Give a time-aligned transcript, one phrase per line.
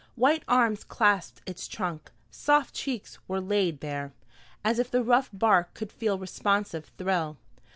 [0.15, 4.13] White arms clasped its trunk, soft cheeks were laid there,
[4.65, 7.37] as if the rough bark could feel responsive thrill.